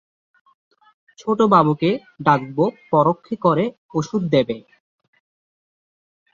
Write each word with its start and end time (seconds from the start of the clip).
ছোটবাবুকে 1.19 1.89
ডাকব 2.25 2.57
পরক্ষে 2.91 3.35
করে 3.45 3.65
ওষুধ 3.93 4.21
দেবে? 4.33 4.57